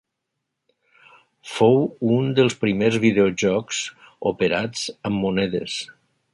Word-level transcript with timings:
Fou 1.57 1.77
un 2.15 2.33
dels 2.41 2.57
primers 2.63 2.97
videojocs 3.05 3.85
operats 4.33 4.89
amb 5.11 5.23
monedes. 5.27 5.81